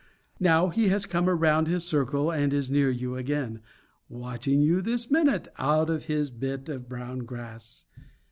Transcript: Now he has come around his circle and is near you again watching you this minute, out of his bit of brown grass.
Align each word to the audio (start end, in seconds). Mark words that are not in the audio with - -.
Now 0.39 0.69
he 0.69 0.87
has 0.87 1.05
come 1.05 1.29
around 1.29 1.67
his 1.67 1.83
circle 1.83 2.31
and 2.31 2.55
is 2.55 2.71
near 2.71 2.89
you 2.89 3.15
again 3.15 3.61
watching 4.09 4.59
you 4.59 4.81
this 4.81 5.11
minute, 5.11 5.47
out 5.59 5.91
of 5.91 6.05
his 6.05 6.31
bit 6.31 6.69
of 6.69 6.89
brown 6.89 7.19
grass. 7.19 7.85